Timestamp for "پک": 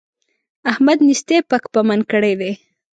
1.49-1.63